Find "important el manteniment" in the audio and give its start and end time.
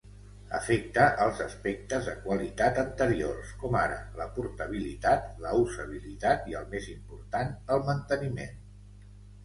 6.99-8.63